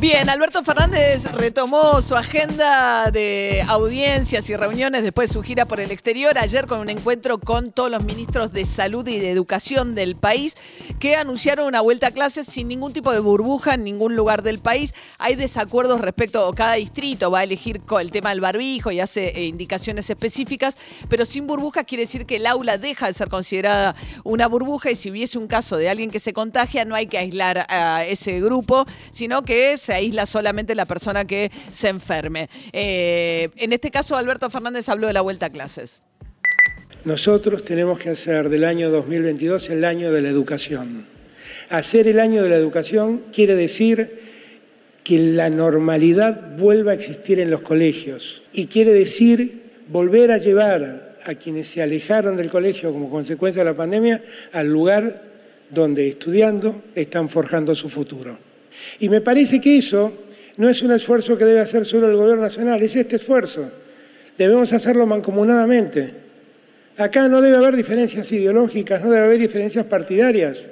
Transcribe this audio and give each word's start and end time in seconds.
Bien, 0.00 0.30
Alberto 0.30 0.64
Fernández 0.64 1.30
retomó 1.32 2.00
su 2.00 2.16
agenda 2.16 3.10
de 3.10 3.62
audiencias 3.68 4.48
y 4.48 4.56
reuniones 4.56 5.02
después 5.02 5.28
de 5.28 5.34
su 5.34 5.42
gira 5.42 5.66
por 5.66 5.78
el 5.78 5.90
exterior, 5.90 6.38
ayer 6.38 6.66
con 6.66 6.80
un 6.80 6.88
encuentro 6.88 7.36
con 7.38 7.70
todos 7.70 7.90
los 7.90 8.02
ministros 8.02 8.50
de 8.50 8.64
salud 8.64 9.06
y 9.06 9.18
de 9.18 9.30
educación 9.30 9.94
del 9.94 10.16
país, 10.16 10.56
que 11.00 11.16
anunciaron 11.16 11.66
una 11.66 11.82
vuelta 11.82 12.06
a 12.06 12.10
clases 12.12 12.46
sin 12.46 12.68
ningún 12.68 12.94
tipo 12.94 13.12
de 13.12 13.20
burbuja 13.20 13.74
en 13.74 13.84
ningún 13.84 14.16
lugar 14.16 14.42
del 14.42 14.58
país. 14.58 14.94
Hay 15.18 15.34
desacuerdos 15.34 16.00
respecto 16.00 16.48
a 16.48 16.54
cada 16.54 16.74
distrito, 16.74 17.30
va 17.30 17.40
a 17.40 17.44
elegir 17.44 17.82
el 18.00 18.10
tema 18.10 18.30
del 18.30 18.40
barbijo 18.40 18.90
y 18.90 19.00
hace 19.00 19.38
eh, 19.38 19.44
indicaciones 19.44 20.08
específicas, 20.08 20.78
pero 21.10 21.26
sin 21.26 21.46
burbuja 21.46 21.84
quiere 21.84 22.04
decir 22.04 22.24
que 22.24 22.36
el 22.36 22.46
aula 22.46 22.78
deja 22.78 23.06
de 23.06 23.12
ser 23.12 23.28
considerada 23.28 23.94
una 24.24 24.48
burbuja 24.48 24.90
y 24.90 24.94
si 24.94 25.10
hubiese 25.10 25.36
un 25.36 25.46
caso 25.46 25.76
de 25.76 25.90
alguien 25.90 26.10
que 26.10 26.20
se 26.20 26.32
contagia, 26.32 26.86
no 26.86 26.94
hay 26.94 27.06
que 27.06 27.18
aislar 27.18 27.66
a 27.68 28.06
ese 28.06 28.40
grupo, 28.40 28.86
sino 29.10 29.42
que 29.42 29.74
es 29.74 29.89
se 29.90 29.94
aísla 29.94 30.24
solamente 30.24 30.76
la 30.76 30.86
persona 30.86 31.24
que 31.24 31.50
se 31.72 31.88
enferme. 31.88 32.48
Eh, 32.72 33.48
en 33.56 33.72
este 33.72 33.90
caso, 33.90 34.16
Alberto 34.16 34.48
Fernández 34.48 34.88
habló 34.88 35.08
de 35.08 35.12
la 35.12 35.20
vuelta 35.20 35.46
a 35.46 35.50
clases. 35.50 36.04
Nosotros 37.04 37.64
tenemos 37.64 37.98
que 37.98 38.10
hacer 38.10 38.50
del 38.50 38.62
año 38.62 38.88
2022 38.90 39.68
el 39.70 39.84
año 39.84 40.12
de 40.12 40.22
la 40.22 40.28
educación. 40.28 41.06
Hacer 41.70 42.06
el 42.06 42.20
año 42.20 42.44
de 42.44 42.50
la 42.50 42.54
educación 42.54 43.24
quiere 43.32 43.56
decir 43.56 44.16
que 45.02 45.18
la 45.18 45.50
normalidad 45.50 46.56
vuelva 46.56 46.92
a 46.92 46.94
existir 46.94 47.40
en 47.40 47.50
los 47.50 47.62
colegios 47.62 48.42
y 48.52 48.66
quiere 48.66 48.92
decir 48.92 49.60
volver 49.88 50.30
a 50.30 50.38
llevar 50.38 51.16
a 51.24 51.34
quienes 51.34 51.66
se 51.66 51.82
alejaron 51.82 52.36
del 52.36 52.48
colegio 52.48 52.92
como 52.92 53.10
consecuencia 53.10 53.64
de 53.64 53.70
la 53.70 53.76
pandemia 53.76 54.22
al 54.52 54.68
lugar 54.68 55.24
donde 55.68 56.06
estudiando 56.06 56.80
están 56.94 57.28
forjando 57.28 57.74
su 57.74 57.88
futuro. 57.88 58.49
Y 58.98 59.08
me 59.08 59.20
parece 59.20 59.60
que 59.60 59.78
eso 59.78 60.12
no 60.56 60.68
es 60.68 60.82
un 60.82 60.92
esfuerzo 60.92 61.38
que 61.38 61.44
debe 61.44 61.60
hacer 61.60 61.86
solo 61.86 62.10
el 62.10 62.16
Gobierno 62.16 62.42
Nacional, 62.42 62.82
es 62.82 62.96
este 62.96 63.16
esfuerzo. 63.16 63.70
Debemos 64.36 64.72
hacerlo 64.72 65.06
mancomunadamente. 65.06 66.14
Acá 66.96 67.28
no 67.28 67.40
debe 67.40 67.56
haber 67.56 67.76
diferencias 67.76 68.30
ideológicas, 68.32 69.02
no 69.02 69.10
debe 69.10 69.24
haber 69.24 69.38
diferencias 69.38 69.86
partidarias. 69.86 70.66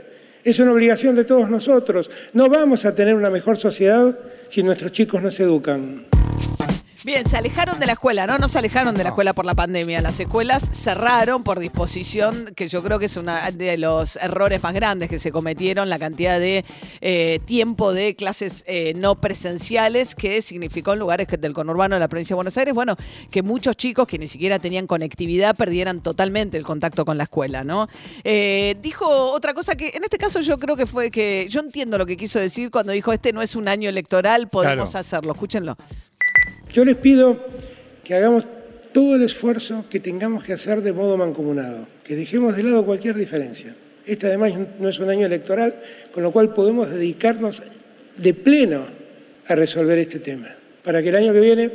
Es 0.45 0.59
una 0.59 0.73
obligación 0.73 1.17
de 1.17 1.25
todos 1.25 1.49
nosotros. 1.49 2.11
No 2.33 2.49
vamos 2.49 2.85
a 2.85 2.95
tener 2.95 3.15
una 3.15 3.31
mejor 3.31 3.57
sociedad 3.57 4.19
si 4.49 4.63
nuestros 4.63 4.93
chicos 4.93 5.23
no 5.23 5.31
se 5.31 5.45
educan. 5.45 6.07
Bien, 7.09 7.27
se 7.27 7.39
alejaron 7.39 7.81
de 7.81 7.87
la 7.87 7.93
escuela, 7.93 8.27
¿no? 8.27 8.37
No 8.37 8.49
se 8.49 8.59
alejaron 8.59 8.95
de 8.95 9.03
la 9.03 9.09
escuela 9.09 9.33
por 9.33 9.47
la 9.47 9.55
pandemia. 9.55 10.03
Las 10.03 10.21
escuelas 10.21 10.69
cerraron 10.73 11.43
por 11.43 11.59
disposición, 11.59 12.53
que 12.55 12.69
yo 12.69 12.83
creo 12.83 12.99
que 12.99 13.07
es 13.07 13.17
uno 13.17 13.33
de 13.55 13.79
los 13.79 14.17
errores 14.17 14.63
más 14.63 14.75
grandes 14.75 15.09
que 15.09 15.19
se 15.19 15.33
cometieron, 15.33 15.89
la 15.89 15.99
cantidad 15.99 16.39
de 16.39 16.67
eh, 17.01 17.41
tiempo 17.47 17.95
de 17.95 18.15
clases 18.15 18.63
eh, 18.67 18.93
no 18.95 19.15
presenciales 19.15 20.15
que 20.15 20.43
significó 20.43 20.93
en 20.93 20.99
lugares 20.99 21.27
del 21.29 21.55
conurbano 21.55 21.95
de 21.97 22.01
la 22.01 22.09
provincia 22.09 22.35
de 22.35 22.37
Buenos 22.37 22.59
Aires, 22.59 22.75
bueno, 22.75 22.95
que 23.31 23.43
muchos 23.43 23.75
chicos 23.75 24.07
que 24.07 24.19
ni 24.19 24.29
siquiera 24.29 24.59
tenían 24.59 24.87
conectividad 24.87 25.57
perdieran 25.57 26.03
totalmente 26.03 26.59
el 26.59 26.65
contacto 26.65 27.07
con 27.07 27.17
la 27.17 27.25
escuela, 27.25 27.65
¿no? 27.65 27.89
Eh, 28.23 28.77
dijo 28.83 29.09
otra 29.33 29.55
cosa 29.55 29.77
que 29.77 29.93
en 29.95 30.05
este 30.05 30.19
caso 30.19 30.43
yo 30.43 30.59
creo 30.59 30.77
que 30.77 30.85
fue 30.85 31.11
que 31.11 31.47
yo 31.49 31.61
entiendo 31.61 31.97
lo 31.97 32.05
que 32.05 32.19
quiso 32.19 32.39
decir 32.39 32.71
cuando 32.71 32.93
dijo 32.93 33.15
este 33.15 33.33
no 33.33 33.41
es 33.41 33.57
un 33.57 33.67
año 33.67 33.89
electoral, 33.89 34.49
podemos 34.49 34.95
hacerlo. 34.95 35.33
Escúchenlo. 35.33 35.75
Yo 36.79 36.85
les 36.85 36.97
pido 36.97 37.37
que 38.05 38.15
hagamos 38.15 38.47
todo 38.93 39.17
el 39.17 39.23
esfuerzo 39.23 39.87
que 39.91 39.99
tengamos 39.99 40.45
que 40.45 40.53
hacer 40.53 40.81
de 40.81 40.93
modo 40.93 41.17
mancomunado, 41.17 41.89
que 42.05 42.15
dejemos 42.15 42.57
de 42.57 42.63
lado 42.63 42.85
cualquier 42.85 43.17
diferencia. 43.17 43.75
Este 44.07 44.29
además 44.29 44.53
no 44.79 44.89
es 44.89 45.01
un 45.01 45.11
año 45.11 45.27
electoral, 45.27 45.75
con 46.13 46.23
lo 46.23 46.31
cual 46.31 46.55
podemos 46.55 46.89
dedicarnos 46.89 47.65
de 48.17 48.33
pleno 48.33 48.87
a 49.49 49.57
resolver 49.57 49.99
este 49.99 50.21
tema, 50.21 50.55
para 50.85 51.03
que 51.03 51.09
el 51.09 51.17
año 51.17 51.33
que 51.33 51.41
viene 51.41 51.69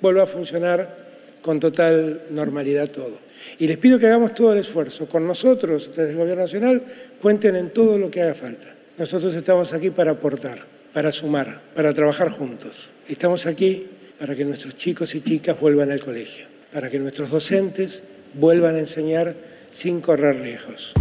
vuelva 0.00 0.22
a 0.22 0.26
funcionar 0.26 0.98
con 1.42 1.58
total 1.58 2.22
normalidad 2.30 2.88
todo. 2.88 3.18
Y 3.58 3.66
les 3.66 3.76
pido 3.78 3.98
que 3.98 4.06
hagamos 4.06 4.36
todo 4.36 4.52
el 4.52 4.60
esfuerzo. 4.60 5.08
Con 5.08 5.26
nosotros, 5.26 5.90
desde 5.96 6.10
el 6.10 6.16
Gobierno 6.16 6.42
Nacional, 6.42 6.80
cuenten 7.20 7.56
en 7.56 7.70
todo 7.70 7.98
lo 7.98 8.08
que 8.08 8.22
haga 8.22 8.34
falta. 8.34 8.72
Nosotros 8.98 9.34
estamos 9.34 9.72
aquí 9.72 9.90
para 9.90 10.12
aportar, 10.12 10.60
para 10.92 11.10
sumar, 11.10 11.60
para 11.74 11.92
trabajar 11.92 12.28
juntos. 12.28 12.90
Estamos 13.08 13.46
aquí 13.46 13.88
para 14.24 14.34
que 14.34 14.46
nuestros 14.46 14.74
chicos 14.78 15.14
y 15.14 15.20
chicas 15.20 15.60
vuelvan 15.60 15.90
al 15.90 16.00
colegio, 16.00 16.46
para 16.72 16.88
que 16.88 16.98
nuestros 16.98 17.28
docentes 17.28 18.02
vuelvan 18.32 18.74
a 18.76 18.78
enseñar 18.78 19.36
sin 19.68 20.00
correr 20.00 20.40
riesgos. 20.40 20.94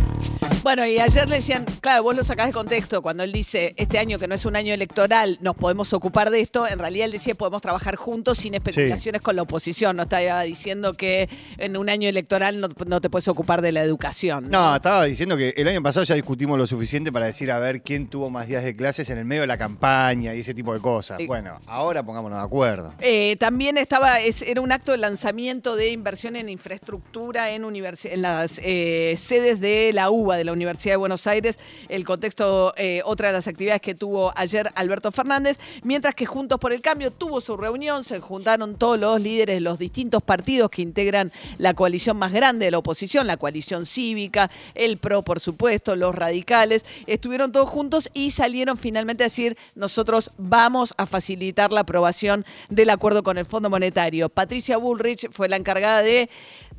Bueno, 0.64 0.86
y 0.86 0.98
ayer 0.98 1.28
le 1.28 1.36
decían, 1.36 1.66
claro, 1.82 2.04
vos 2.04 2.16
lo 2.16 2.24
sacás 2.24 2.48
de 2.48 2.54
contexto, 2.54 3.02
cuando 3.02 3.24
él 3.24 3.34
dice, 3.34 3.74
este 3.76 4.00
año 4.00 4.18
que 4.18 4.30
no 4.30 4.36
es 4.36 4.46
un 4.46 4.56
año 4.56 4.74
electoral, 4.74 5.38
nos 5.42 5.58
podemos 5.58 5.92
ocupar 5.92 6.30
de 6.30 6.40
esto, 6.40 6.66
en 6.66 6.80
realidad 6.80 7.08
él 7.08 7.12
decía, 7.12 7.36
podemos 7.36 7.62
trabajar 7.62 7.98
juntos 7.98 8.38
sin 8.38 8.54
especulaciones 8.54 9.22
con 9.22 9.36
la 9.36 9.42
oposición, 9.42 9.98
no 9.98 10.04
estaba 10.04 10.42
diciendo 10.44 10.94
que 10.94 11.28
en 11.58 11.76
un 11.76 11.90
año 11.90 12.08
electoral 12.08 12.62
no, 12.62 13.02
te 13.02 13.10
puedes 13.10 13.28
ocupar 13.28 13.62
de 13.62 13.74
la 13.74 13.82
educación. 13.82 14.50
¿no? 14.50 14.74
estaba 14.74 15.04
diciendo 15.04 15.36
que 15.36 15.54
el 15.58 15.68
año 15.68 15.84
pasado 15.84 16.06
ya 16.06 16.16
discutimos 16.16 16.58
lo 16.58 16.66
suficiente 16.66 17.12
para 17.12 17.26
decir, 17.26 17.52
a 17.52 17.60
ver, 17.60 17.82
quién 17.82 18.08
tuvo 18.08 18.30
más 18.30 18.48
días 18.48 18.64
de 18.64 18.74
clases 18.74 19.10
en 19.10 19.18
el 19.18 19.26
medio 19.26 19.42
de 19.42 19.48
la 19.48 19.58
campaña 19.58 20.34
y 20.34 20.40
ese 20.40 20.54
tipo 20.54 20.74
de 20.74 20.80
cosas. 20.80 21.20
bueno, 21.28 21.58
ahora 21.68 22.04
pongámonos 22.04 22.40
de 22.40 22.46
acuerdo. 22.46 22.94
Eh, 23.02 23.36
también 23.36 23.78
estaba, 23.78 24.22
era 24.22 24.62
un 24.62 24.72
acto 24.72 24.94
de 24.94 24.98
lanzamiento 24.98 25.76
de 25.76 25.90
inversión 25.90 26.38
en 26.38 26.48
infraestructura 26.48 27.50
en, 27.50 27.66
en 27.66 28.22
las 28.22 28.62
eh, 28.64 29.16
sedes 29.18 29.60
de 29.60 29.92
la 29.92 30.10
UBA, 30.10 30.38
de 30.38 30.46
la 30.46 30.53
Universidad 30.54 30.94
de 30.94 30.98
Buenos 30.98 31.28
Aires, 31.28 31.60
el 31.90 32.06
contexto, 32.06 32.74
eh, 32.78 33.02
otra 33.06 33.28
de 33.28 33.34
las 33.34 33.48
actividades 33.48 33.82
que 33.82 33.96
tuvo 33.96 34.32
ayer 34.36 34.72
Alberto 34.76 35.12
Fernández, 35.12 35.60
mientras 35.84 36.16
que 36.16 36.26
Juntos 36.26 36.60
por 36.60 36.74
el 36.74 36.82
Cambio 36.82 37.12
tuvo 37.12 37.42
su 37.42 37.58
reunión, 37.58 38.04
se 38.04 38.20
juntaron 38.20 38.76
todos 38.76 39.00
los 39.00 39.20
líderes 39.20 39.58
de 39.58 39.62
los 39.62 39.80
distintos 39.80 40.24
partidos 40.24 40.70
que 40.70 40.82
integran 40.82 41.32
la 41.58 41.74
coalición 41.74 42.18
más 42.18 42.32
grande 42.32 42.66
de 42.66 42.72
la 42.72 42.78
oposición, 42.78 43.28
la 43.28 43.38
coalición 43.38 43.86
cívica, 43.86 44.50
el 44.76 44.98
PRO, 44.98 45.22
por 45.22 45.40
supuesto, 45.40 45.96
los 45.96 46.16
radicales, 46.16 46.86
estuvieron 47.08 47.52
todos 47.52 47.70
juntos 47.70 48.10
y 48.14 48.32
salieron 48.32 48.78
finalmente 48.78 49.24
a 49.24 49.28
decir, 49.28 49.58
nosotros 49.76 50.32
vamos 50.38 50.94
a 50.98 51.06
facilitar 51.06 51.72
la 51.72 51.82
aprobación 51.82 52.46
del 52.70 52.90
acuerdo 52.90 53.24
con 53.24 53.38
el 53.38 53.46
Fondo 53.46 53.70
Monetario. 53.70 54.30
Patricia 54.30 54.78
Bullrich 54.78 55.30
fue 55.32 55.50
la 55.50 55.56
encargada 55.56 56.02
de 56.02 56.30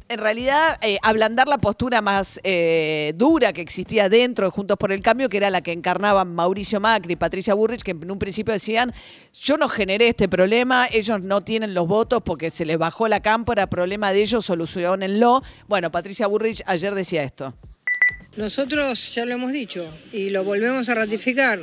en 0.08 0.18
realidad 0.18 0.78
eh, 0.82 0.98
ablandar 1.02 1.48
la 1.48 1.58
postura 1.58 2.02
más 2.02 2.38
eh, 2.44 3.12
dura 3.16 3.52
que 3.52 3.60
existía 3.60 4.08
dentro 4.08 4.44
de 4.44 4.50
Juntos 4.50 4.76
por 4.76 4.92
el 4.92 5.00
Cambio, 5.00 5.28
que 5.28 5.38
era 5.38 5.50
la 5.50 5.62
que 5.62 5.72
encarnaban 5.72 6.34
Mauricio 6.34 6.80
Macri 6.80 7.14
y 7.14 7.16
Patricia 7.16 7.54
Burrich, 7.54 7.82
que 7.82 7.92
en 7.92 8.10
un 8.10 8.18
principio 8.18 8.52
decían, 8.52 8.92
yo 9.32 9.56
no 9.56 9.68
generé 9.68 10.08
este 10.08 10.28
problema, 10.28 10.86
ellos 10.92 11.22
no 11.22 11.42
tienen 11.42 11.74
los 11.74 11.86
votos 11.86 12.22
porque 12.24 12.50
se 12.50 12.64
les 12.64 12.78
bajó 12.78 13.08
la 13.08 13.20
cámpora, 13.20 13.68
problema 13.68 14.12
de 14.12 14.22
ellos, 14.22 14.44
solucionenlo. 14.44 15.42
Bueno, 15.68 15.90
Patricia 15.90 16.26
Burrich 16.26 16.62
ayer 16.66 16.94
decía 16.94 17.22
esto. 17.22 17.54
Nosotros 18.36 19.14
ya 19.14 19.24
lo 19.24 19.34
hemos 19.34 19.52
dicho 19.52 19.88
y 20.12 20.30
lo 20.30 20.42
volvemos 20.42 20.88
a 20.88 20.94
ratificar. 20.94 21.60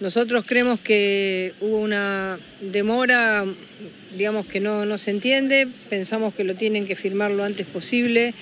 Nosotros 0.00 0.44
creemos 0.46 0.80
que 0.80 1.52
hubo 1.60 1.78
una 1.78 2.38
demora, 2.60 3.44
digamos 4.16 4.46
que 4.46 4.60
no, 4.60 4.84
no 4.84 4.98
se 4.98 5.10
entiende, 5.10 5.68
pensamos 5.90 6.34
que 6.34 6.44
lo 6.44 6.54
tienen 6.54 6.86
que 6.86 6.96
firmar 6.96 7.30
lo 7.30 7.44
antes 7.44 7.66
posible, 7.66 8.34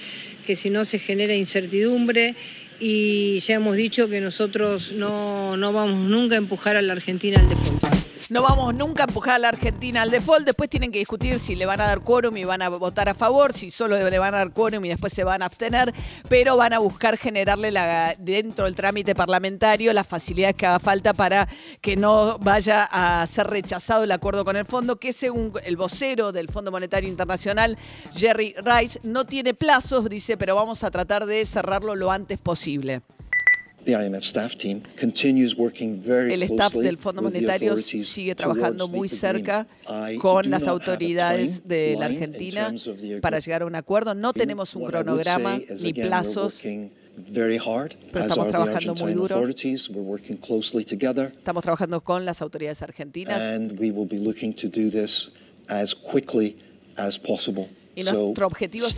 que 0.46 0.56
si 0.56 0.70
no 0.70 0.84
se 0.84 0.98
genera 0.98 1.34
incertidumbre 1.34 2.34
y 2.80 3.38
ya 3.40 3.54
hemos 3.54 3.76
dicho 3.76 4.08
que 4.08 4.20
nosotros 4.20 4.92
no, 4.92 5.56
no 5.56 5.72
vamos 5.72 5.98
nunca 5.98 6.34
a 6.34 6.38
empujar 6.38 6.76
a 6.76 6.82
la 6.82 6.92
Argentina 6.92 7.40
al 7.40 7.48
default. 7.48 7.91
No 8.32 8.40
vamos 8.40 8.74
nunca 8.74 9.02
a 9.02 9.06
empujar 9.08 9.34
a 9.34 9.38
la 9.38 9.48
Argentina 9.50 10.00
al 10.00 10.10
default. 10.10 10.46
Después 10.46 10.70
tienen 10.70 10.90
que 10.90 10.98
discutir 10.98 11.38
si 11.38 11.54
le 11.54 11.66
van 11.66 11.82
a 11.82 11.86
dar 11.86 12.00
quórum 12.00 12.34
y 12.38 12.44
van 12.44 12.62
a 12.62 12.70
votar 12.70 13.10
a 13.10 13.14
favor, 13.14 13.52
si 13.52 13.70
solo 13.70 13.98
le 14.08 14.18
van 14.18 14.34
a 14.34 14.38
dar 14.38 14.52
quórum 14.54 14.82
y 14.86 14.88
después 14.88 15.12
se 15.12 15.22
van 15.22 15.42
a 15.42 15.44
abstener, 15.44 15.92
pero 16.30 16.56
van 16.56 16.72
a 16.72 16.78
buscar 16.78 17.18
generarle 17.18 17.70
la, 17.70 18.16
dentro 18.18 18.64
del 18.64 18.74
trámite 18.74 19.14
parlamentario 19.14 19.92
las 19.92 20.06
facilidades 20.06 20.56
que 20.56 20.64
haga 20.64 20.78
falta 20.78 21.12
para 21.12 21.46
que 21.82 21.94
no 21.94 22.38
vaya 22.38 22.88
a 22.90 23.26
ser 23.26 23.48
rechazado 23.48 24.04
el 24.04 24.12
acuerdo 24.12 24.46
con 24.46 24.56
el 24.56 24.64
fondo, 24.64 24.96
que 24.96 25.12
según 25.12 25.52
el 25.62 25.76
vocero 25.76 26.32
del 26.32 26.48
Fondo 26.48 26.70
Monetario 26.70 27.10
Internacional, 27.10 27.76
Jerry 28.14 28.54
Rice, 28.64 28.98
no 29.02 29.26
tiene 29.26 29.52
plazos, 29.52 30.08
dice, 30.08 30.38
pero 30.38 30.54
vamos 30.54 30.84
a 30.84 30.90
tratar 30.90 31.26
de 31.26 31.44
cerrarlo 31.44 31.96
lo 31.96 32.10
antes 32.10 32.40
posible. 32.40 33.02
El 36.32 36.42
staff 36.44 36.74
del 36.74 36.98
Fondo 36.98 37.22
Monetario 37.22 37.76
sigue 37.76 38.34
trabajando 38.34 38.88
muy 38.88 39.08
cerca 39.08 39.66
con 40.20 40.50
las 40.50 40.66
autoridades 40.68 41.66
de 41.66 41.96
la 41.98 42.06
Argentina 42.06 42.72
para 43.20 43.38
llegar 43.40 43.62
a 43.62 43.66
un 43.66 43.74
acuerdo. 43.74 44.14
No 44.14 44.32
tenemos 44.32 44.74
un 44.76 44.84
cronograma 44.86 45.58
ni 45.82 45.92
plazos. 45.92 46.62
Pero 48.12 48.24
estamos 48.26 48.48
trabajando 48.48 48.94
muy 48.94 49.12
duro. 49.12 49.36
Estamos 51.36 51.62
trabajando 51.62 52.00
con 52.02 52.24
las 52.24 52.40
autoridades 52.40 52.80
argentinas. 52.82 53.38
Y 57.94 58.04
nuestro 58.04 58.46
objetivo 58.46 58.86
es 58.86 58.94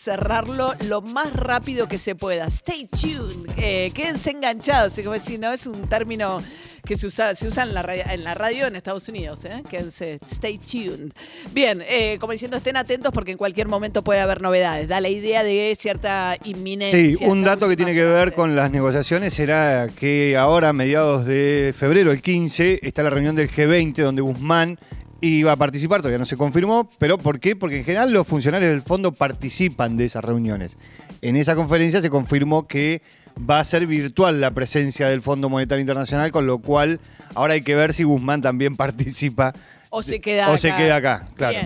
cerrarlo 0.00 0.74
lo 0.86 1.02
más 1.02 1.32
rápido 1.34 1.86
que 1.86 1.98
se 1.98 2.14
pueda. 2.14 2.46
Stay 2.46 2.86
tuned. 2.86 3.50
Eh, 3.58 3.90
quédense 3.94 4.30
enganchados. 4.30 4.98
Como 5.04 5.18
si 5.18 5.36
no 5.36 5.52
es 5.52 5.66
un 5.66 5.88
término 5.88 6.42
que 6.86 6.96
se 6.96 7.06
usa, 7.06 7.34
se 7.34 7.46
usa 7.46 7.64
en, 7.64 7.74
la 7.74 7.82
radio, 7.82 8.04
en 8.10 8.24
la 8.24 8.34
radio 8.34 8.66
en 8.66 8.76
Estados 8.76 9.08
Unidos. 9.10 9.44
¿eh? 9.44 9.62
Quédense. 9.68 10.18
Stay 10.26 10.56
tuned. 10.56 11.12
Bien, 11.52 11.84
eh, 11.86 12.16
como 12.18 12.32
diciendo, 12.32 12.56
estén 12.56 12.78
atentos 12.78 13.12
porque 13.12 13.32
en 13.32 13.36
cualquier 13.36 13.68
momento 13.68 14.02
puede 14.02 14.20
haber 14.20 14.40
novedades. 14.40 14.88
Da 14.88 15.00
la 15.00 15.10
idea 15.10 15.44
de 15.44 15.76
cierta 15.78 16.36
inminencia. 16.44 17.18
Sí, 17.18 17.24
un 17.26 17.44
dato 17.44 17.68
que 17.68 17.76
tiene 17.76 17.92
que 17.92 18.04
ver 18.04 18.32
con 18.32 18.56
las 18.56 18.70
negociaciones 18.70 19.38
era 19.38 19.88
que 19.94 20.36
ahora, 20.38 20.70
a 20.70 20.72
mediados 20.72 21.26
de 21.26 21.74
febrero, 21.78 22.10
el 22.10 22.22
15, 22.22 22.80
está 22.82 23.02
la 23.02 23.10
reunión 23.10 23.36
del 23.36 23.50
G20 23.50 24.02
donde 24.02 24.22
Guzmán 24.22 24.78
iba 25.20 25.52
a 25.52 25.56
participar, 25.56 26.00
todavía 26.00 26.18
no 26.18 26.24
se 26.24 26.36
confirmó, 26.36 26.88
pero 26.98 27.18
¿por 27.18 27.40
qué? 27.40 27.56
Porque 27.56 27.78
en 27.78 27.84
general 27.84 28.12
los 28.12 28.26
funcionarios 28.26 28.70
del 28.70 28.82
fondo 28.82 29.12
participan 29.12 29.96
de 29.96 30.06
esas 30.06 30.24
reuniones. 30.24 30.76
En 31.22 31.36
esa 31.36 31.54
conferencia 31.54 32.00
se 32.00 32.10
confirmó 32.10 32.66
que 32.66 33.02
va 33.38 33.60
a 33.60 33.64
ser 33.64 33.86
virtual 33.86 34.40
la 34.40 34.50
presencia 34.52 35.08
del 35.08 35.22
Fondo 35.22 35.48
Monetario 35.48 35.80
Internacional, 35.80 36.32
con 36.32 36.46
lo 36.46 36.58
cual 36.58 37.00
ahora 37.34 37.54
hay 37.54 37.62
que 37.62 37.74
ver 37.74 37.92
si 37.92 38.04
Guzmán 38.04 38.42
también 38.42 38.76
participa. 38.78 39.54
O 39.90 40.02
se 40.02 40.20
queda 40.20 40.46
o 40.46 40.50
acá. 40.50 40.58
se 40.58 40.74
queda 40.74 40.96
acá, 40.96 41.28
claro. 41.34 41.58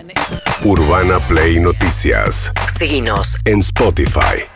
Urbana 0.63 1.19
Play 1.19 1.59
Noticias. 1.59 2.51
Seguinos 2.77 3.37
En 3.45 3.59
Spotify. 3.59 4.54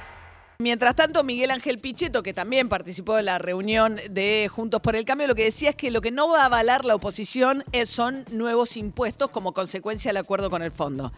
Mientras 0.62 0.94
tanto, 0.94 1.24
Miguel 1.24 1.52
Ángel 1.52 1.78
Pichetto, 1.78 2.22
que 2.22 2.34
también 2.34 2.68
participó 2.68 3.16
de 3.16 3.24
la 3.24 3.38
reunión 3.38 3.98
de 4.12 4.50
Juntos 4.52 4.82
por 4.82 4.98
el 4.98 5.06
Cambio, 5.06 5.26
lo 5.26 5.34
que 5.34 5.46
decía 5.46 5.70
es 5.70 5.76
que 5.78 5.90
lo 5.90 6.02
que 6.02 6.12
no 6.12 6.28
va 6.28 6.42
a 6.42 6.46
avalar 6.48 6.84
la 6.84 6.96
oposición 6.96 7.64
son 7.86 8.26
nuevos 8.30 8.76
impuestos 8.76 9.30
como 9.30 9.54
consecuencia 9.54 10.10
del 10.10 10.18
acuerdo 10.18 10.50
con 10.50 10.62
el 10.62 10.74
fondo. 10.74 11.14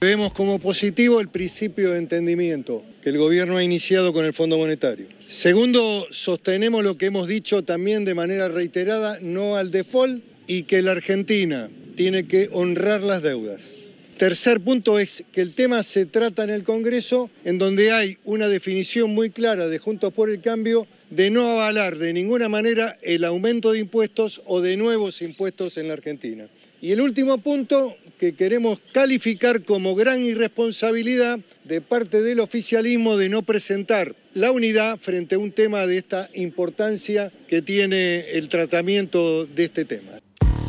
Vemos 0.00 0.34
como 0.34 0.58
positivo 0.58 1.20
el 1.20 1.28
principio 1.28 1.92
de 1.92 1.98
entendimiento 1.98 2.82
que 3.02 3.10
el 3.10 3.18
gobierno 3.18 3.56
ha 3.56 3.62
iniciado 3.62 4.12
con 4.12 4.24
el 4.24 4.34
Fondo 4.34 4.58
Monetario. 4.58 5.06
Segundo, 5.20 6.04
sostenemos 6.10 6.82
lo 6.82 6.98
que 6.98 7.06
hemos 7.06 7.28
dicho 7.28 7.62
también 7.62 8.04
de 8.04 8.16
manera 8.16 8.48
reiterada, 8.48 9.18
no 9.22 9.54
al 9.54 9.70
default 9.70 10.24
y 10.48 10.64
que 10.64 10.82
la 10.82 10.90
Argentina 10.90 11.70
tiene 11.94 12.26
que 12.26 12.48
honrar 12.52 13.02
las 13.02 13.22
deudas. 13.22 13.85
Tercer 14.18 14.60
punto 14.60 14.98
es 14.98 15.24
que 15.30 15.42
el 15.42 15.52
tema 15.52 15.82
se 15.82 16.06
trata 16.06 16.42
en 16.42 16.48
el 16.48 16.62
Congreso, 16.62 17.28
en 17.44 17.58
donde 17.58 17.92
hay 17.92 18.16
una 18.24 18.48
definición 18.48 19.10
muy 19.10 19.28
clara 19.28 19.68
de 19.68 19.78
Juntos 19.78 20.10
por 20.14 20.30
el 20.30 20.40
Cambio 20.40 20.86
de 21.10 21.30
no 21.30 21.46
avalar 21.50 21.98
de 21.98 22.14
ninguna 22.14 22.48
manera 22.48 22.96
el 23.02 23.24
aumento 23.24 23.72
de 23.72 23.80
impuestos 23.80 24.40
o 24.46 24.62
de 24.62 24.78
nuevos 24.78 25.20
impuestos 25.20 25.76
en 25.76 25.88
la 25.88 25.94
Argentina. 25.94 26.48
Y 26.80 26.92
el 26.92 27.02
último 27.02 27.36
punto 27.36 27.94
que 28.18 28.32
queremos 28.32 28.80
calificar 28.92 29.62
como 29.64 29.94
gran 29.94 30.24
irresponsabilidad 30.24 31.38
de 31.64 31.82
parte 31.82 32.22
del 32.22 32.40
oficialismo 32.40 33.18
de 33.18 33.28
no 33.28 33.42
presentar 33.42 34.16
la 34.32 34.50
unidad 34.50 34.98
frente 34.98 35.34
a 35.34 35.38
un 35.38 35.52
tema 35.52 35.86
de 35.86 35.98
esta 35.98 36.26
importancia 36.32 37.30
que 37.48 37.60
tiene 37.60 38.20
el 38.30 38.48
tratamiento 38.48 39.44
de 39.44 39.64
este 39.64 39.84
tema. 39.84 40.12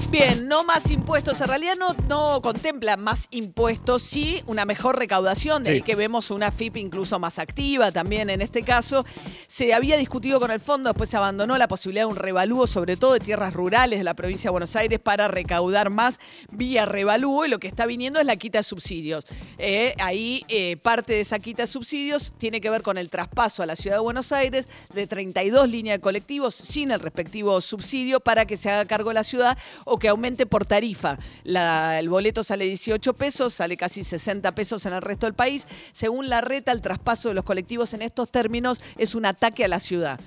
Bien, 0.09 0.48
no 0.48 0.63
más 0.63 0.89
impuestos. 0.89 1.42
En 1.42 1.50
realidad 1.50 1.75
no, 1.77 1.94
no 2.07 2.42
contempla 2.42 2.95
más 2.95 3.27
impuestos, 3.30 4.01
sí 4.01 4.42
una 4.45 4.63
mejor 4.63 4.98
recaudación. 4.98 5.63
De 5.63 5.71
ahí 5.71 5.81
que 5.81 5.95
vemos 5.95 6.31
una 6.31 6.50
FIP 6.50 6.77
incluso 6.77 7.19
más 7.19 7.39
activa 7.39 7.92
también 7.92 8.30
en 8.30 8.42
este 8.42 8.63
caso. 8.63 9.06
Se 9.48 9.74
había 9.74 9.98
discutido 9.98 10.39
con 10.39 10.50
el 10.50 10.62
fondo, 10.62 10.89
después 10.89 11.09
se 11.09 11.18
abandonó 11.18 11.57
la 11.57 11.68
posibilidad 11.68 12.04
de 12.04 12.12
un 12.12 12.15
revalúo, 12.15 12.68
sobre 12.68 12.95
todo 12.95 13.13
de 13.13 13.19
tierras 13.19 13.54
rurales 13.54 14.00
de 14.00 14.06
la 14.06 14.13
provincia 14.13 14.48
de 14.48 14.51
Buenos 14.51 14.77
Aires, 14.77 14.98
para 15.00 15.27
recaudar 15.27 15.89
más 15.89 16.21
vía 16.51 16.86
revalúo. 16.86 17.45
Y 17.45 17.50
lo 17.50 17.60
que 17.60 17.68
está 17.68 17.86
viniendo 17.86 18.21
es 18.21 18.25
la 18.25 18.38
quita 18.38 18.60
de 18.60 18.63
subsidios. 18.63 19.25
Eh, 19.57 19.94
ahí 20.00 20.45
eh, 20.48 20.77
parte 20.77 21.13
de 21.13 21.21
esa 21.21 21.38
quita 21.39 21.63
de 21.63 21.68
subsidios 21.68 22.31
tiene 22.38 22.62
que 22.62 22.69
ver 22.69 22.81
con 22.81 22.98
el 22.98 23.10
traspaso 23.10 23.62
a 23.62 23.65
la 23.65 23.75
ciudad 23.75 23.98
de 23.98 24.01
Buenos 24.01 24.31
Aires 24.31 24.69
de 24.94 25.06
32 25.06 25.69
líneas 25.69 25.98
de 25.98 26.01
colectivos 26.01 26.56
sin 26.56 26.92
el 26.92 27.01
respectivo 27.01 27.60
subsidio 27.60 28.21
para 28.21 28.45
que 28.45 28.56
se 28.56 28.69
haga 28.69 28.86
cargo 28.86 29.12
la 29.12 29.25
ciudad 29.25 29.57
o 29.83 29.98
que 30.00 30.06
aumente 30.09 30.45
por 30.45 30.65
tarifa. 30.65 31.18
El 31.44 32.09
boleto 32.09 32.44
sale 32.44 32.65
18 32.65 33.13
pesos, 33.13 33.54
sale 33.54 33.77
casi 33.77 34.04
60 34.04 34.54
pesos 34.54 34.86
en 34.86 34.94
el 34.94 35.01
resto 35.01 35.25
del 35.25 35.33
país. 35.33 35.68
Según 35.94 36.30
la 36.30 36.42
reta, 36.42 36.71
el 36.71 36.81
traspaso 36.81 37.30
de 37.30 37.36
los 37.36 37.44
colectivos 37.44 37.94
en 37.94 38.01
estos 38.01 38.31
términos 38.31 38.81
es 38.98 39.15
un 39.15 39.25
ataque 39.25 39.65
a 39.65 39.68
la 39.68 39.80
ciudad. 39.80 40.19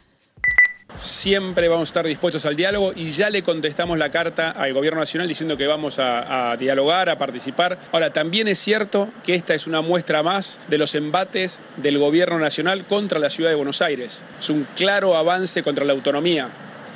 Siempre 0.96 1.68
vamos 1.68 1.88
a 1.88 1.90
estar 1.90 2.04
dispuestos 2.04 2.44
al 2.46 2.56
diálogo 2.56 2.92
y 2.96 3.12
ya 3.12 3.30
le 3.30 3.44
contestamos 3.44 3.96
la 3.96 4.10
carta 4.10 4.50
al 4.50 4.72
Gobierno 4.72 4.98
Nacional 4.98 5.28
diciendo 5.28 5.56
que 5.56 5.68
vamos 5.68 6.00
a 6.00 6.56
dialogar, 6.58 7.08
a 7.08 7.16
participar. 7.16 7.78
Ahora, 7.92 8.12
también 8.12 8.48
es 8.48 8.58
cierto 8.58 9.08
que 9.22 9.34
esta 9.34 9.54
es 9.54 9.68
una 9.68 9.82
muestra 9.82 10.24
más 10.24 10.58
de 10.66 10.78
los 10.78 10.96
embates 10.96 11.60
del 11.76 11.98
Gobierno 11.98 12.40
Nacional 12.40 12.84
contra 12.84 13.20
la 13.20 13.30
Ciudad 13.30 13.50
de 13.50 13.56
Buenos 13.56 13.82
Aires. 13.82 14.20
Es 14.40 14.50
un 14.50 14.66
claro 14.74 15.16
avance 15.16 15.62
contra 15.62 15.84
la 15.84 15.92
autonomía. 15.92 16.48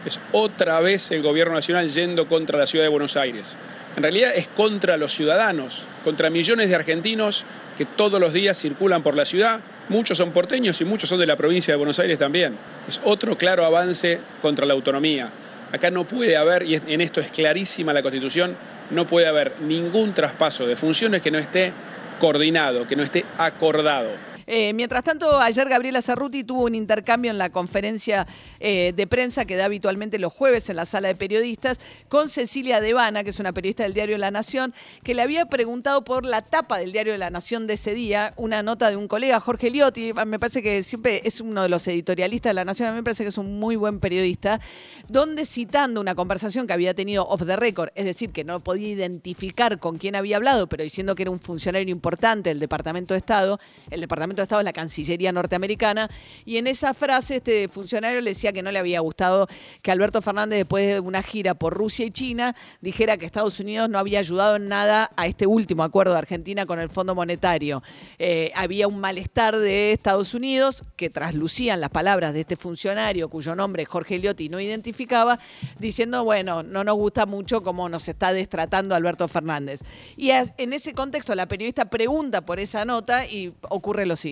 Es 0.04 0.20
otra 0.32 0.80
vez 0.80 1.10
el 1.12 1.22
Gobierno 1.22 1.54
Nacional 1.54 1.88
yendo 1.88 2.28
contra 2.28 2.58
la 2.58 2.66
Ciudad 2.66 2.84
de 2.84 2.90
Buenos 2.90 3.16
Aires. 3.16 3.56
En 3.96 4.02
realidad 4.02 4.32
es 4.34 4.48
contra 4.48 4.96
los 4.96 5.12
ciudadanos, 5.12 5.86
contra 6.04 6.28
millones 6.28 6.68
de 6.68 6.74
argentinos 6.74 7.46
que 7.78 7.86
todos 7.86 8.20
los 8.20 8.32
días 8.32 8.58
circulan 8.58 9.02
por 9.02 9.16
la 9.16 9.24
ciudad. 9.24 9.60
Muchos 9.88 10.18
son 10.18 10.32
porteños 10.32 10.80
y 10.80 10.84
muchos 10.84 11.08
son 11.08 11.20
de 11.20 11.26
la 11.26 11.36
provincia 11.36 11.72
de 11.72 11.78
Buenos 11.78 11.98
Aires 11.98 12.18
también. 12.18 12.54
Es 12.88 13.00
otro 13.04 13.38
claro 13.38 13.64
avance 13.64 14.20
contra 14.42 14.66
la 14.66 14.74
autonomía. 14.74 15.30
Acá 15.72 15.90
no 15.90 16.04
puede 16.04 16.36
haber, 16.36 16.64
y 16.64 16.74
en 16.74 17.00
esto 17.00 17.20
es 17.20 17.30
clarísima 17.30 17.92
la 17.92 18.02
Constitución, 18.02 18.54
no 18.90 19.06
puede 19.06 19.26
haber 19.26 19.54
ningún 19.60 20.12
traspaso 20.12 20.66
de 20.66 20.76
funciones 20.76 21.22
que 21.22 21.30
no 21.30 21.38
esté 21.38 21.72
coordinado, 22.20 22.86
que 22.86 22.96
no 22.96 23.02
esté 23.02 23.24
acordado. 23.38 24.33
Eh, 24.46 24.72
mientras 24.72 25.04
tanto, 25.04 25.38
ayer 25.38 25.68
Gabriela 25.68 26.02
Cerruti 26.02 26.44
tuvo 26.44 26.64
un 26.64 26.74
intercambio 26.74 27.30
en 27.30 27.38
la 27.38 27.50
conferencia 27.50 28.26
eh, 28.60 28.92
de 28.94 29.06
prensa 29.06 29.44
que 29.44 29.56
da 29.56 29.64
habitualmente 29.64 30.18
los 30.18 30.32
jueves 30.32 30.68
en 30.70 30.76
la 30.76 30.84
sala 30.84 31.08
de 31.08 31.14
periodistas 31.14 31.78
con 32.08 32.28
Cecilia 32.28 32.80
Devana, 32.80 33.24
que 33.24 33.30
es 33.30 33.40
una 33.40 33.52
periodista 33.52 33.84
del 33.84 33.94
diario 33.94 34.18
La 34.18 34.30
Nación, 34.30 34.74
que 35.02 35.14
le 35.14 35.22
había 35.22 35.46
preguntado 35.46 36.04
por 36.04 36.24
la 36.24 36.42
tapa 36.42 36.78
del 36.78 36.92
diario 36.92 37.16
La 37.16 37.30
Nación 37.30 37.66
de 37.66 37.74
ese 37.74 37.94
día, 37.94 38.34
una 38.36 38.62
nota 38.62 38.90
de 38.90 38.96
un 38.96 39.08
colega, 39.08 39.40
Jorge 39.40 39.70
Liotti, 39.70 40.12
me 40.26 40.38
parece 40.38 40.62
que 40.62 40.82
siempre 40.82 41.22
es 41.24 41.40
uno 41.40 41.62
de 41.62 41.68
los 41.68 41.86
editorialistas 41.88 42.50
de 42.50 42.54
La 42.54 42.64
Nación, 42.64 42.88
a 42.88 42.92
mí 42.92 42.96
me 42.96 43.02
parece 43.02 43.24
que 43.24 43.28
es 43.28 43.38
un 43.38 43.58
muy 43.58 43.76
buen 43.76 44.00
periodista, 44.00 44.60
donde 45.08 45.44
citando 45.44 46.00
una 46.00 46.14
conversación 46.14 46.66
que 46.66 46.72
había 46.72 46.94
tenido 46.94 47.26
off 47.26 47.46
the 47.46 47.56
record, 47.56 47.90
es 47.94 48.04
decir, 48.04 48.30
que 48.30 48.44
no 48.44 48.60
podía 48.60 48.88
identificar 48.88 49.78
con 49.78 49.98
quién 49.98 50.16
había 50.16 50.36
hablado, 50.36 50.66
pero 50.66 50.82
diciendo 50.82 51.14
que 51.14 51.22
era 51.22 51.30
un 51.30 51.40
funcionario 51.40 51.90
importante 51.90 52.50
del 52.50 52.58
Departamento 52.58 53.14
de 53.14 53.18
Estado, 53.18 53.58
el 53.90 54.00
Departamento 54.00 54.33
de 54.42 54.44
Estado 54.44 54.60
es 54.60 54.64
la 54.64 54.72
Cancillería 54.72 55.32
norteamericana, 55.32 56.10
y 56.44 56.56
en 56.56 56.66
esa 56.66 56.94
frase 56.94 57.36
este 57.36 57.68
funcionario 57.68 58.20
le 58.20 58.30
decía 58.30 58.52
que 58.52 58.62
no 58.62 58.70
le 58.70 58.78
había 58.78 59.00
gustado 59.00 59.46
que 59.82 59.90
Alberto 59.90 60.22
Fernández, 60.22 60.58
después 60.58 60.86
de 60.86 61.00
una 61.00 61.22
gira 61.22 61.54
por 61.54 61.74
Rusia 61.74 62.06
y 62.06 62.10
China, 62.10 62.54
dijera 62.80 63.16
que 63.16 63.26
Estados 63.26 63.60
Unidos 63.60 63.88
no 63.88 63.98
había 63.98 64.18
ayudado 64.18 64.56
en 64.56 64.68
nada 64.68 65.10
a 65.16 65.26
este 65.26 65.46
último 65.46 65.82
acuerdo 65.82 66.12
de 66.12 66.18
Argentina 66.18 66.66
con 66.66 66.80
el 66.80 66.88
Fondo 66.88 67.14
Monetario. 67.14 67.82
Eh, 68.18 68.52
había 68.54 68.88
un 68.88 68.98
malestar 68.98 69.56
de 69.56 69.92
Estados 69.92 70.34
Unidos 70.34 70.84
que 70.96 71.10
traslucían 71.10 71.80
las 71.80 71.90
palabras 71.90 72.34
de 72.34 72.40
este 72.40 72.56
funcionario, 72.56 73.28
cuyo 73.28 73.54
nombre 73.54 73.84
Jorge 73.84 74.18
Liotti 74.18 74.48
no 74.48 74.60
identificaba, 74.60 75.38
diciendo, 75.78 76.24
bueno, 76.24 76.62
no 76.62 76.84
nos 76.84 76.96
gusta 76.96 77.26
mucho 77.26 77.62
cómo 77.62 77.88
nos 77.88 78.08
está 78.08 78.32
destratando 78.32 78.94
Alberto 78.94 79.28
Fernández. 79.28 79.80
Y 80.16 80.30
en 80.30 80.72
ese 80.72 80.94
contexto 80.94 81.34
la 81.34 81.46
periodista 81.46 81.84
pregunta 81.86 82.40
por 82.40 82.60
esa 82.60 82.84
nota 82.84 83.26
y 83.26 83.52
ocurre 83.68 84.06
lo 84.06 84.16
siguiente. 84.16 84.23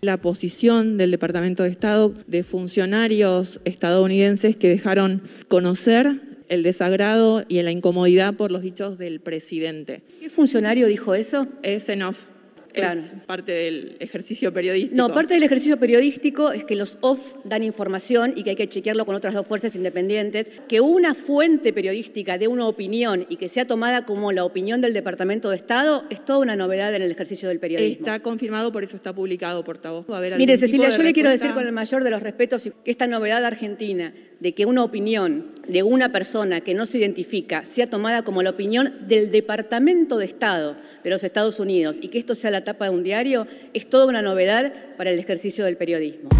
La 0.00 0.16
posición 0.16 0.96
del 0.96 1.10
Departamento 1.10 1.62
de 1.62 1.70
Estado 1.70 2.14
de 2.26 2.42
funcionarios 2.42 3.60
estadounidenses 3.64 4.56
que 4.56 4.68
dejaron 4.68 5.22
conocer 5.48 6.20
el 6.48 6.62
desagrado 6.62 7.44
y 7.48 7.62
la 7.62 7.70
incomodidad 7.70 8.34
por 8.34 8.50
los 8.50 8.62
dichos 8.62 8.98
del 8.98 9.20
presidente. 9.20 10.02
¿Qué 10.20 10.28
funcionario 10.28 10.86
dijo 10.86 11.14
eso? 11.14 11.48
Es 11.62 11.88
en 11.88 12.02
off. 12.02 12.26
Claro. 12.72 13.00
Es 13.00 13.12
parte 13.26 13.52
del 13.52 13.96
ejercicio 14.00 14.52
periodístico. 14.52 14.96
No, 14.96 15.12
parte 15.12 15.34
del 15.34 15.42
ejercicio 15.42 15.76
periodístico 15.78 16.52
es 16.52 16.64
que 16.64 16.74
los 16.74 16.98
off 17.00 17.34
dan 17.44 17.62
información 17.62 18.34
y 18.36 18.42
que 18.42 18.50
hay 18.50 18.56
que 18.56 18.68
chequearlo 18.68 19.06
con 19.06 19.14
otras 19.14 19.34
dos 19.34 19.46
fuerzas 19.46 19.74
independientes. 19.76 20.46
Que 20.68 20.80
una 20.80 21.14
fuente 21.14 21.72
periodística 21.72 22.38
dé 22.38 22.48
una 22.48 22.66
opinión 22.66 23.26
y 23.28 23.36
que 23.36 23.48
sea 23.48 23.66
tomada 23.66 24.04
como 24.04 24.32
la 24.32 24.44
opinión 24.44 24.80
del 24.80 24.92
Departamento 24.94 25.50
de 25.50 25.56
Estado 25.56 26.04
es 26.10 26.24
toda 26.24 26.38
una 26.38 26.56
novedad 26.56 26.94
en 26.94 27.02
el 27.02 27.10
ejercicio 27.10 27.48
del 27.48 27.58
periodismo. 27.58 28.06
Está 28.06 28.20
confirmado, 28.20 28.72
por 28.72 28.84
eso 28.84 28.96
está 28.96 29.14
publicado, 29.14 29.64
portavoz. 29.64 30.08
Va 30.10 30.14
a 30.16 30.18
haber 30.18 30.36
Mire, 30.36 30.56
Cecilia, 30.56 30.90
yo 30.90 31.02
le 31.02 31.12
quiero 31.12 31.30
decir 31.30 31.52
con 31.52 31.66
el 31.66 31.72
mayor 31.72 32.04
de 32.04 32.10
los 32.10 32.22
respetos 32.22 32.62
que 32.84 32.90
esta 32.90 33.06
novedad 33.06 33.44
argentina 33.44 34.12
de 34.42 34.54
que 34.54 34.66
una 34.66 34.82
opinión 34.82 35.52
de 35.68 35.84
una 35.84 36.10
persona 36.10 36.62
que 36.62 36.74
no 36.74 36.84
se 36.84 36.98
identifica 36.98 37.64
sea 37.64 37.88
tomada 37.88 38.22
como 38.22 38.42
la 38.42 38.50
opinión 38.50 38.92
del 39.06 39.30
Departamento 39.30 40.18
de 40.18 40.24
Estado 40.24 40.76
de 41.04 41.10
los 41.10 41.22
Estados 41.22 41.60
Unidos 41.60 41.98
y 42.00 42.08
que 42.08 42.18
esto 42.18 42.34
sea 42.34 42.50
la 42.50 42.61
tapa 42.64 42.86
de 42.86 42.90
un 42.90 43.02
diario 43.02 43.46
es 43.72 43.88
toda 43.88 44.06
una 44.06 44.22
novedad 44.22 44.72
para 44.96 45.10
el 45.10 45.18
ejercicio 45.18 45.64
del 45.64 45.76
periodismo. 45.76 46.30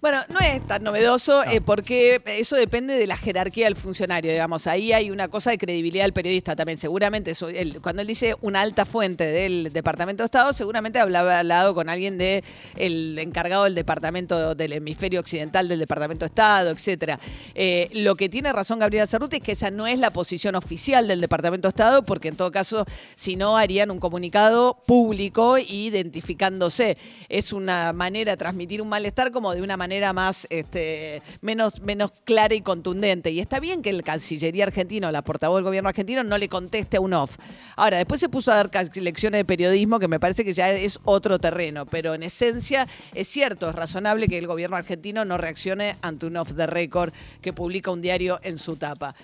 Bueno, 0.00 0.18
no 0.28 0.38
es 0.38 0.64
tan 0.66 0.84
novedoso 0.84 1.42
eh, 1.44 1.60
porque 1.60 2.22
eso 2.26 2.54
depende 2.56 2.94
de 2.94 3.06
la 3.06 3.16
jerarquía 3.16 3.64
del 3.66 3.74
funcionario, 3.74 4.30
digamos. 4.30 4.66
Ahí 4.68 4.92
hay 4.92 5.10
una 5.10 5.28
cosa 5.28 5.50
de 5.50 5.58
credibilidad 5.58 6.04
del 6.04 6.12
periodista 6.12 6.54
también. 6.54 6.78
Seguramente, 6.78 7.32
eso, 7.32 7.48
él- 7.48 7.80
cuando 7.82 8.02
él 8.02 8.08
dice 8.08 8.36
una 8.40 8.60
alta 8.60 8.84
fuente 8.84 9.24
del 9.26 9.72
Departamento 9.72 10.22
de 10.22 10.26
Estado, 10.26 10.52
seguramente 10.52 11.00
hablaba 11.00 11.40
hablado 11.40 11.74
con 11.74 11.88
alguien 11.88 12.16
del 12.16 13.18
encargado 13.18 13.64
del 13.64 13.74
Departamento 13.74 14.54
del 14.54 14.72
Hemisferio 14.72 15.18
Occidental 15.20 15.66
del 15.68 15.80
Departamento 15.80 16.24
de 16.24 16.28
Estado, 16.28 16.70
etcétera. 16.70 17.18
Eh, 17.54 17.88
lo 17.92 18.14
que 18.14 18.28
tiene 18.28 18.52
razón 18.52 18.78
Gabriela 18.78 19.06
Cerruti 19.06 19.36
es 19.38 19.42
que 19.42 19.52
esa 19.52 19.70
no 19.72 19.86
es 19.88 19.98
la 19.98 20.12
posición 20.12 20.54
oficial 20.54 21.08
del 21.08 21.20
Departamento 21.20 21.66
de 21.68 21.70
Estado, 21.70 22.02
porque 22.02 22.28
en 22.28 22.36
todo 22.36 22.52
caso, 22.52 22.86
si 23.16 23.34
no, 23.34 23.56
harían 23.56 23.90
un 23.90 23.98
comunicado 23.98 24.78
público 24.86 25.58
identificándose. 25.58 26.96
Es 27.28 27.52
una 27.52 27.92
manera 27.92 28.32
de 28.32 28.36
transmitir 28.36 28.80
un 28.80 28.88
malestar 28.88 29.32
como 29.32 29.52
de 29.54 29.60
una 29.62 29.67
manera 29.76 30.12
más, 30.12 30.46
este, 30.50 31.22
menos, 31.40 31.80
menos 31.82 32.12
clara 32.24 32.54
y 32.54 32.60
contundente. 32.60 33.30
Y 33.30 33.40
está 33.40 33.60
bien 33.60 33.82
que 33.82 33.90
el 33.90 34.02
Cancillería 34.02 34.64
argentino, 34.64 35.10
la 35.10 35.22
portavoz 35.22 35.58
del 35.58 35.64
gobierno 35.64 35.88
argentino, 35.88 36.24
no 36.24 36.38
le 36.38 36.48
conteste 36.48 36.96
a 36.96 37.00
un 37.00 37.12
off. 37.12 37.36
Ahora, 37.76 37.98
después 37.98 38.20
se 38.20 38.28
puso 38.28 38.52
a 38.52 38.56
dar 38.56 38.70
lecciones 38.96 39.40
de 39.40 39.44
periodismo, 39.44 39.98
que 39.98 40.08
me 40.08 40.20
parece 40.20 40.44
que 40.44 40.52
ya 40.52 40.70
es 40.70 40.98
otro 41.04 41.38
terreno, 41.38 41.86
pero 41.86 42.14
en 42.14 42.22
esencia 42.22 42.86
es 43.14 43.28
cierto, 43.28 43.68
es 43.70 43.74
razonable 43.74 44.28
que 44.28 44.38
el 44.38 44.46
gobierno 44.46 44.76
argentino 44.76 45.24
no 45.24 45.38
reaccione 45.38 45.96
ante 46.02 46.26
un 46.26 46.36
off 46.36 46.54
the 46.54 46.66
record 46.66 47.12
que 47.40 47.52
publica 47.52 47.90
un 47.90 48.00
diario 48.00 48.38
en 48.42 48.58
su 48.58 48.76
tapa. 48.76 49.14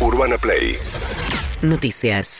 Urbana 0.00 0.38
Play 0.38 0.76
Noticias. 1.62 2.36